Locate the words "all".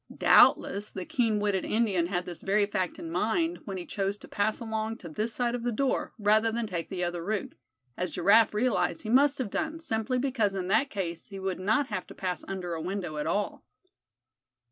13.27-13.63